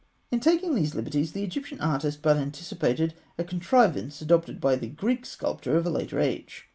In 0.31 0.39
taking 0.39 0.73
these 0.73 0.95
liberties, 0.95 1.33
the 1.33 1.43
Egyptian 1.43 1.79
artist 1.79 2.23
but 2.23 2.35
anticipated 2.35 3.13
a 3.37 3.43
contrivance 3.43 4.19
adopted 4.19 4.59
by 4.59 4.75
the 4.75 4.87
Greek 4.89 5.27
sculptor 5.27 5.77
of 5.77 5.85
a 5.85 5.91
later 5.91 6.19
age. 6.19 6.67